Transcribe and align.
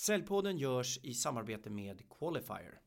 Säljpodden 0.00 0.58
görs 0.58 0.98
i 1.02 1.14
samarbete 1.14 1.70
med 1.70 2.02
Qualifier. 2.18 2.80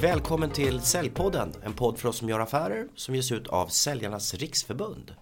Välkommen 0.00 0.50
till 0.50 0.80
Säljpodden, 0.80 1.52
en 1.62 1.72
podd 1.72 1.98
för 1.98 2.08
oss 2.08 2.16
som 2.16 2.28
gör 2.28 2.40
affärer 2.40 2.88
som 2.94 3.14
ges 3.14 3.32
ut 3.32 3.46
av 3.46 3.66
Säljarnas 3.66 4.34
Riksförbund. 4.34 5.14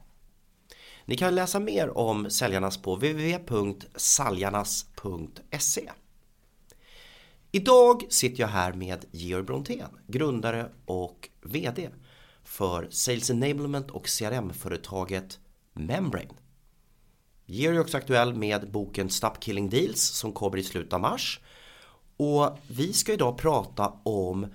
Ni 1.07 1.17
kan 1.17 1.35
läsa 1.35 1.61
mer 1.61 1.99
om 1.99 2.31
Säljarnas 2.31 2.77
på 2.77 2.95
www.saljarnas.se. 2.95 5.91
Idag 7.53 8.05
sitter 8.09 8.41
jag 8.41 8.49
här 8.49 8.73
med 8.73 9.05
Georg 9.11 9.45
Brontén, 9.45 9.89
grundare 10.07 10.71
och 10.87 11.29
VD 11.43 11.91
för 12.45 12.89
Sales 12.91 13.31
Enablement 13.31 13.91
och 13.91 14.07
CRM-företaget 14.07 15.39
Membrane. 15.73 16.35
Georg 17.47 17.77
är 17.77 17.81
också 17.81 17.97
aktuell 17.97 18.35
med 18.35 18.71
boken 18.71 19.11
Stop 19.11 19.33
Killing 19.41 19.71
Deals 19.71 20.03
som 20.03 20.33
kommer 20.33 20.57
i 20.57 20.63
slutet 20.63 20.93
av 20.93 21.01
mars. 21.01 21.41
Och 22.17 22.59
vi 22.69 22.93
ska 22.93 23.13
idag 23.13 23.39
prata 23.39 23.93
om 24.03 24.47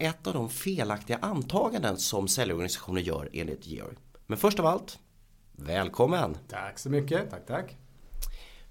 ett 0.00 0.26
av 0.26 0.34
de 0.34 0.48
felaktiga 0.48 1.18
antaganden 1.22 1.98
som 1.98 2.28
säljorganisationer 2.28 3.00
gör 3.00 3.30
enligt 3.32 3.66
Georg. 3.66 3.96
Men 4.26 4.38
först 4.38 4.60
av 4.60 4.66
allt, 4.66 4.98
välkommen! 5.56 6.36
Tack 6.48 6.78
så 6.78 6.90
mycket, 6.90 7.30
tack 7.30 7.46
tack. 7.46 7.76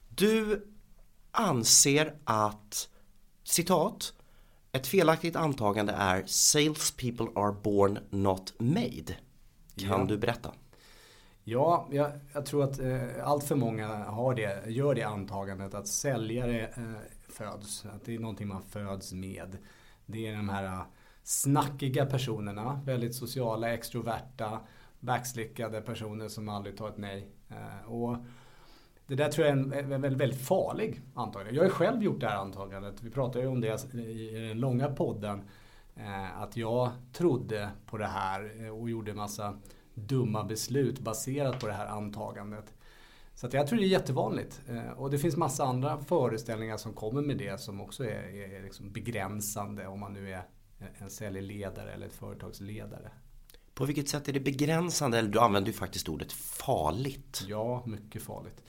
Du 0.09 0.67
anser 1.31 2.15
att, 2.23 2.89
citat, 3.43 4.13
ett 4.71 4.87
felaktigt 4.87 5.35
antagande 5.35 5.93
är 5.93 6.23
Sales 6.25 6.91
people 6.91 7.27
are 7.41 7.51
born 7.63 7.99
not 8.09 8.53
made. 8.59 9.15
Kan 9.75 9.89
Ja. 9.99 10.05
du 10.07 10.17
berätta? 10.17 10.51
Ja, 11.43 11.87
jag, 11.91 12.11
jag 12.33 12.45
tror 12.45 12.63
att 12.63 12.79
eh, 12.79 13.01
allt 13.23 13.43
för 13.43 13.55
många 13.55 13.87
har 13.87 14.35
det, 14.35 14.63
gör 14.69 14.95
det 14.95 15.03
antagandet 15.03 15.73
att 15.73 15.87
säljare 15.87 16.67
eh, 16.67 16.83
föds. 17.29 17.85
Att 17.85 18.05
det 18.05 18.15
är 18.15 18.19
någonting 18.19 18.47
man 18.47 18.63
föds 18.69 19.13
med. 19.13 19.57
Det 20.05 20.27
är 20.27 20.35
de 20.35 20.49
här 20.49 20.63
eh, 20.65 20.81
snackiga 21.23 22.05
personerna, 22.05 22.81
väldigt 22.85 23.15
sociala, 23.15 23.73
extroverta, 23.73 24.59
backslickade 25.05 25.81
personer 25.81 26.27
som 26.27 26.49
aldrig 26.49 26.77
tar 26.77 26.89
ett 26.89 26.97
nej. 26.97 27.27
Eh, 27.49 27.91
och 27.91 28.17
det 29.07 29.15
där 29.15 29.29
tror 29.29 29.47
jag 29.47 29.57
är 29.57 29.61
en 29.61 29.73
en 29.73 30.01
väldigt, 30.01 30.21
väldigt 30.21 30.41
farlig 30.41 31.01
antagande. 31.13 31.53
Jag 31.53 31.61
har 31.61 31.67
ju 31.67 31.73
själv 31.73 32.03
gjort 32.03 32.19
det 32.19 32.27
här 32.27 32.37
antagandet. 32.37 33.03
Vi 33.03 33.09
pratade 33.09 33.45
ju 33.45 33.51
om 33.51 33.61
det 33.61 33.93
i 33.93 34.47
den 34.47 34.59
långa 34.59 34.89
podden. 34.89 35.41
Eh, 35.95 36.41
att 36.41 36.57
jag 36.57 36.91
trodde 37.13 37.69
på 37.85 37.97
det 37.97 38.07
här 38.07 38.65
eh, 38.65 38.69
och 38.69 38.89
gjorde 38.89 39.13
massa 39.13 39.57
dumma 39.93 40.43
beslut 40.43 40.99
baserat 40.99 41.59
på 41.59 41.67
det 41.67 41.73
här 41.73 41.87
antagandet. 41.87 42.73
Så 43.33 43.47
att 43.47 43.53
jag 43.53 43.67
tror 43.67 43.79
det 43.79 43.85
är 43.85 43.87
jättevanligt. 43.87 44.61
Och 44.95 45.11
det 45.11 45.17
finns 45.17 45.37
massa 45.37 45.63
andra 45.63 45.97
föreställningar 45.97 46.77
som 46.77 46.93
kommer 46.93 47.21
med 47.21 47.37
det 47.37 47.61
som 47.61 47.81
också 47.81 48.03
är, 48.03 48.55
är 48.57 48.63
liksom 48.63 48.91
begränsande 48.91 49.87
om 49.87 49.99
man 49.99 50.13
nu 50.13 50.31
är 50.31 50.43
en 50.97 51.09
säljledare 51.09 51.91
eller 51.91 52.05
ett 52.05 52.13
företagsledare. 52.13 53.11
På 53.75 53.85
vilket 53.85 54.09
sätt 54.09 54.27
är 54.27 54.33
det 54.33 54.39
begränsande? 54.39 55.19
Eller 55.19 55.29
du 55.29 55.39
använder 55.39 55.71
ju 55.71 55.77
faktiskt 55.77 56.09
ordet 56.09 56.31
farligt. 56.31 57.43
Ja, 57.47 57.83
mycket 57.85 58.21
farligt. 58.21 58.63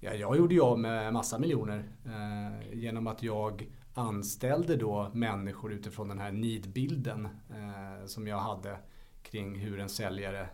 Ja, 0.00 0.14
jag 0.14 0.36
gjorde 0.36 0.54
ju 0.54 0.60
av 0.60 0.78
med 0.78 1.12
massa 1.12 1.38
miljoner 1.38 1.84
eh, 2.06 2.78
genom 2.78 3.06
att 3.06 3.22
jag 3.22 3.68
anställde 3.94 4.76
då 4.76 5.10
människor 5.14 5.72
utifrån 5.72 6.08
den 6.08 6.18
här 6.18 6.32
nidbilden 6.32 7.28
eh, 7.50 8.06
som 8.06 8.26
jag 8.26 8.38
hade 8.38 8.78
kring 9.22 9.58
hur 9.58 9.80
en 9.80 9.88
säljare 9.88 10.48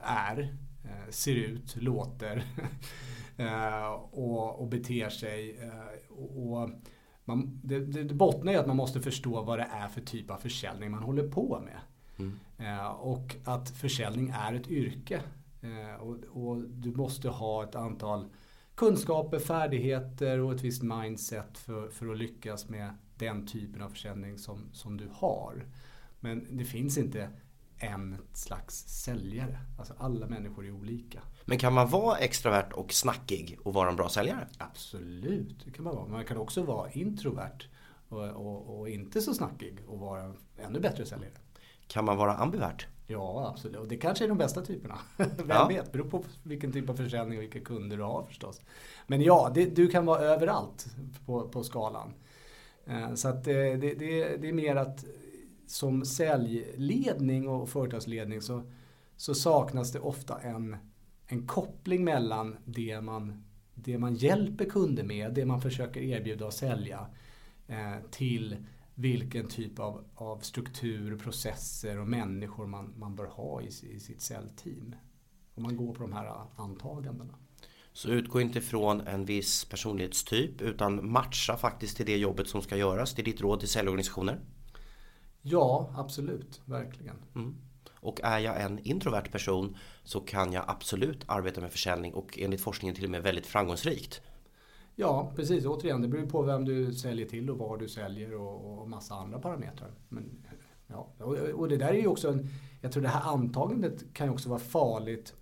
är, 0.00 0.56
eh, 0.84 1.10
ser 1.10 1.34
ut, 1.34 1.76
låter 1.76 2.44
eh, 3.36 3.88
och, 3.92 4.60
och 4.60 4.68
beter 4.68 5.08
sig. 5.08 5.58
Eh, 5.62 6.12
och, 6.12 6.70
man, 7.24 7.60
det, 7.64 7.78
det 7.78 8.14
bottnar 8.14 8.52
i 8.52 8.56
att 8.56 8.66
man 8.66 8.76
måste 8.76 9.00
förstå 9.00 9.42
vad 9.42 9.58
det 9.58 9.68
är 9.72 9.88
för 9.88 10.00
typ 10.00 10.30
av 10.30 10.36
försäljning 10.36 10.90
man 10.90 11.02
håller 11.02 11.28
på 11.28 11.60
med. 11.64 11.80
Eh, 12.58 12.86
och 12.86 13.36
att 13.44 13.70
försäljning 13.70 14.32
är 14.34 14.54
ett 14.54 14.68
yrke. 14.68 15.22
Eh, 15.60 16.00
och, 16.00 16.16
och 16.32 16.60
du 16.68 16.90
måste 16.90 17.28
ha 17.28 17.64
ett 17.64 17.74
antal 17.74 18.28
kunskaper, 18.74 19.38
färdigheter 19.38 20.38
och 20.38 20.52
ett 20.52 20.62
visst 20.62 20.82
mindset 20.82 21.58
för, 21.58 21.88
för 21.88 22.12
att 22.12 22.18
lyckas 22.18 22.68
med 22.68 22.94
den 23.16 23.46
typen 23.46 23.82
av 23.82 23.88
försäljning 23.88 24.38
som, 24.38 24.68
som 24.72 24.96
du 24.96 25.08
har. 25.12 25.66
Men 26.20 26.56
det 26.56 26.64
finns 26.64 26.98
inte 26.98 27.30
en 27.78 28.16
slags 28.32 28.74
säljare. 28.88 29.58
Alltså 29.78 29.94
alla 29.98 30.26
människor 30.26 30.66
är 30.66 30.70
olika. 30.70 31.20
Men 31.44 31.58
kan 31.58 31.72
man 31.72 31.88
vara 31.88 32.18
extravert 32.18 32.72
och 32.72 32.92
snackig 32.92 33.58
och 33.62 33.74
vara 33.74 33.90
en 33.90 33.96
bra 33.96 34.08
säljare? 34.08 34.48
Absolut, 34.58 35.64
det 35.64 35.70
kan 35.70 35.84
man 35.84 35.96
vara. 35.96 36.06
Man 36.06 36.24
kan 36.24 36.36
också 36.36 36.62
vara 36.62 36.90
introvert 36.90 37.68
och, 38.08 38.24
och, 38.24 38.78
och 38.78 38.88
inte 38.88 39.20
så 39.20 39.34
snackig 39.34 39.78
och 39.86 39.98
vara 39.98 40.22
en 40.22 40.36
ännu 40.56 40.80
bättre 40.80 41.06
säljare. 41.06 41.32
Kan 41.88 42.04
man 42.04 42.16
vara 42.16 42.34
ambivert? 42.34 42.86
Ja, 43.06 43.48
absolut. 43.54 43.76
Och 43.76 43.88
det 43.88 43.96
kanske 43.96 44.24
är 44.24 44.28
de 44.28 44.38
bästa 44.38 44.60
typerna. 44.64 44.98
Vem 45.16 45.48
Ja. 45.48 45.68
vet? 45.68 45.92
Beror 45.92 46.04
på 46.10 46.24
vilken 46.42 46.72
typ 46.72 46.88
av 46.90 46.94
försäljning 46.94 47.38
och 47.38 47.42
vilka 47.42 47.60
kunder 47.60 47.96
du 47.96 48.02
har 48.02 48.22
förstås. 48.22 48.60
Men 49.06 49.22
ja, 49.22 49.50
det, 49.54 49.64
du 49.76 49.88
kan 49.88 50.06
vara 50.06 50.20
överallt 50.20 50.86
på, 51.26 51.48
på 51.48 51.64
skalan. 51.64 52.14
Eh, 52.86 53.14
Så 53.14 53.28
att 53.28 53.46
eh, 53.46 53.52
det, 53.54 53.76
det, 53.76 54.36
det 54.36 54.48
är 54.48 54.52
mer 54.52 54.76
att 54.76 55.04
som 55.66 56.04
säljledning 56.04 57.48
och 57.48 57.68
företagsledning 57.68 58.42
så, 58.42 58.62
så 59.16 59.34
saknas 59.34 59.92
det 59.92 60.00
ofta 60.00 60.38
en, 60.40 60.76
en 61.26 61.46
koppling 61.46 62.04
mellan 62.04 62.56
det 62.64 63.00
man, 63.00 63.44
det 63.74 63.98
man 63.98 64.14
hjälper 64.14 64.64
kunder 64.64 65.02
med, 65.04 65.34
det 65.34 65.44
man 65.44 65.60
försöker 65.60 66.00
erbjuda 66.00 66.46
och 66.46 66.52
sälja 66.52 67.06
eh, 67.68 67.94
till 68.10 68.56
vilken 68.98 69.48
typ 69.48 69.78
av, 69.78 70.04
av 70.14 70.38
struktur, 70.38 71.18
processer 71.18 71.98
och 71.98 72.08
människor 72.08 72.66
man, 72.66 72.94
man 72.96 73.16
bör 73.16 73.26
ha 73.26 73.62
i, 73.62 73.66
i 73.66 74.00
sitt 74.00 74.20
säljteam. 74.20 74.94
Om 75.54 75.62
man 75.62 75.76
går 75.76 75.94
på 75.94 76.02
de 76.02 76.12
här 76.12 76.46
antagandena. 76.56 77.34
Så 77.92 78.08
utgå 78.08 78.40
inte 78.40 78.60
från 78.60 79.00
en 79.00 79.24
viss 79.24 79.64
personlighetstyp 79.64 80.60
utan 80.60 81.10
matcha 81.10 81.56
faktiskt 81.56 81.96
till 81.96 82.06
det 82.06 82.16
jobbet 82.16 82.48
som 82.48 82.62
ska 82.62 82.76
göras. 82.76 83.14
Det 83.14 83.22
är 83.22 83.24
ditt 83.24 83.40
råd 83.40 83.60
till 83.60 83.68
säljorganisationer. 83.68 84.40
Ja, 85.42 85.90
absolut. 85.96 86.60
Verkligen. 86.64 87.16
Och 87.94 88.20
är 88.22 88.38
jag 88.38 88.62
en 88.62 88.78
introvert 88.78 89.32
person 89.32 89.76
så 90.04 90.20
kan 90.20 90.52
jag 90.52 90.64
absolut 90.66 91.24
arbeta 91.26 91.60
med 91.60 91.72
försäljning 91.72 92.14
och 92.14 92.38
enligt 92.38 92.60
forskningen 92.60 92.94
till 92.94 93.04
och 93.04 93.10
med 93.10 93.22
väldigt 93.22 93.46
framgångsrikt. 93.46 94.20
Ja, 95.00 95.32
precis. 95.36 95.66
Återigen, 95.66 96.02
det 96.02 96.08
beror 96.08 96.26
på 96.26 96.42
vem 96.42 96.64
du 96.64 96.92
säljer 96.92 97.26
till 97.26 97.50
och 97.50 97.58
var 97.58 97.76
du 97.76 97.88
säljer 97.88 98.34
och, 98.34 98.80
och 98.80 98.88
massa 98.88 99.14
andra 99.14 99.38
parametrar. 99.38 99.90
Men, 100.08 100.30
ja. 100.86 101.08
och, 101.18 101.34
och 101.34 101.68
det 101.68 101.76
där 101.76 101.88
är 101.88 102.00
ju 102.00 102.06
också 102.06 102.28
en, 102.28 102.48
jag 102.80 102.92
tror 102.92 103.02
det 103.02 103.08
här 103.08 103.32
antagandet 103.32 104.14
kan 104.14 104.26
ju 104.26 104.32
också 104.32 104.48
vara 104.48 104.58
farligt 104.58 105.34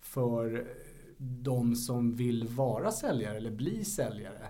för 0.00 0.66
de 1.18 1.74
som 1.74 2.12
vill 2.16 2.48
vara 2.48 2.90
säljare 2.90 3.36
eller 3.36 3.50
bli 3.50 3.84
säljare 3.84 4.46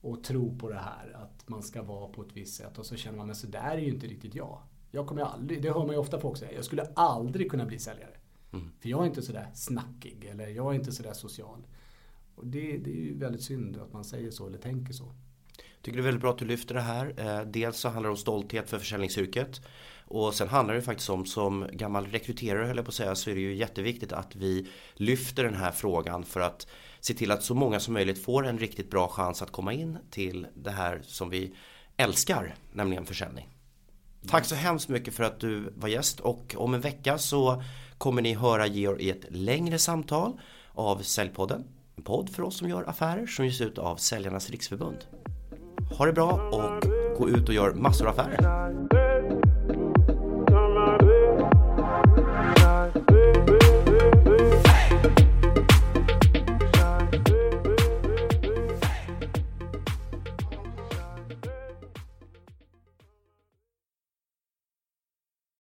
och 0.00 0.24
tro 0.24 0.58
på 0.58 0.68
det 0.68 0.78
här 0.78 1.16
att 1.22 1.48
man 1.48 1.62
ska 1.62 1.82
vara 1.82 2.08
på 2.08 2.22
ett 2.22 2.32
visst 2.36 2.56
sätt 2.56 2.78
och 2.78 2.86
så 2.86 2.96
känner 2.96 3.18
man, 3.18 3.26
men 3.26 3.36
så 3.36 3.46
där 3.46 3.70
är 3.70 3.78
ju 3.78 3.88
inte 3.88 4.06
riktigt 4.06 4.34
jag. 4.34 4.58
Jag 4.90 5.06
kommer 5.06 5.22
aldrig, 5.22 5.62
det 5.62 5.70
hör 5.70 5.86
man 5.86 5.90
ju 5.90 5.98
ofta 5.98 6.20
folk 6.20 6.38
säga, 6.38 6.52
jag 6.52 6.64
skulle 6.64 6.82
aldrig 6.94 7.50
kunna 7.50 7.66
bli 7.66 7.78
säljare. 7.78 8.16
För 8.80 8.88
jag 8.88 9.02
är 9.02 9.06
inte 9.06 9.22
sådär 9.22 9.50
snackig 9.54 10.24
eller 10.24 10.48
jag 10.48 10.74
är 10.74 10.78
inte 10.78 10.92
sådär 10.92 11.12
social. 11.12 11.66
Och 12.36 12.46
det, 12.46 12.78
det 12.78 12.90
är 12.90 12.94
ju 12.94 13.18
väldigt 13.18 13.42
synd 13.42 13.76
att 13.76 13.92
man 13.92 14.04
säger 14.04 14.30
så 14.30 14.46
eller 14.46 14.58
tänker 14.58 14.92
så. 14.92 15.04
Jag 15.56 15.82
Tycker 15.82 15.96
det 15.96 16.02
är 16.02 16.04
väldigt 16.04 16.20
bra 16.20 16.30
att 16.30 16.38
du 16.38 16.44
lyfter 16.44 16.74
det 16.74 16.80
här. 16.80 17.14
Eh, 17.16 17.46
dels 17.46 17.78
så 17.78 17.88
handlar 17.88 18.08
det 18.08 18.12
om 18.12 18.16
stolthet 18.16 18.70
för 18.70 18.78
försäljningsyrket. 18.78 19.60
Och 20.08 20.34
sen 20.34 20.48
handlar 20.48 20.74
det 20.74 20.82
faktiskt 20.82 21.10
om, 21.10 21.26
som 21.26 21.66
gammal 21.72 22.06
rekryterare 22.06 22.66
höll 22.66 22.76
jag 22.76 22.84
på 22.84 22.88
att 22.88 22.94
säga, 22.94 23.14
så 23.14 23.30
är 23.30 23.34
det 23.34 23.40
ju 23.40 23.54
jätteviktigt 23.54 24.12
att 24.12 24.36
vi 24.36 24.68
lyfter 24.94 25.44
den 25.44 25.54
här 25.54 25.70
frågan 25.70 26.24
för 26.24 26.40
att 26.40 26.66
se 27.00 27.14
till 27.14 27.30
att 27.30 27.42
så 27.42 27.54
många 27.54 27.80
som 27.80 27.94
möjligt 27.94 28.24
får 28.24 28.46
en 28.46 28.58
riktigt 28.58 28.90
bra 28.90 29.08
chans 29.08 29.42
att 29.42 29.50
komma 29.52 29.72
in 29.72 29.98
till 30.10 30.46
det 30.54 30.70
här 30.70 31.00
som 31.02 31.30
vi 31.30 31.54
älskar, 31.96 32.54
nämligen 32.72 33.06
försäljning. 33.06 33.48
Tack 34.28 34.44
så 34.44 34.54
hemskt 34.54 34.88
mycket 34.88 35.14
för 35.14 35.24
att 35.24 35.40
du 35.40 35.72
var 35.76 35.88
gäst 35.88 36.20
och 36.20 36.54
om 36.58 36.74
en 36.74 36.80
vecka 36.80 37.18
så 37.18 37.62
kommer 37.98 38.22
ni 38.22 38.34
höra 38.34 38.66
Georg 38.66 39.02
i 39.02 39.10
ett 39.10 39.24
längre 39.28 39.78
samtal 39.78 40.40
av 40.72 40.98
Säljpodden. 40.98 41.64
En 41.96 42.04
podd 42.04 42.30
för 42.30 42.42
oss 42.42 42.56
som 42.58 42.68
gör 42.68 42.88
affärer 42.88 43.26
som 43.26 43.44
ges 43.44 43.60
ut 43.60 43.78
av 43.78 43.96
Säljarnas 43.96 44.50
Riksförbund. 44.50 44.98
Ha 45.98 46.06
det 46.06 46.12
bra 46.12 46.32
och 46.32 46.88
gå 47.18 47.28
ut 47.28 47.48
och 47.48 47.54
gör 47.54 47.74
massor 47.74 48.06
av 48.06 48.18
affärer. 48.18 48.95